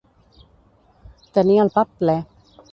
[1.37, 2.19] Tenir el pap ple.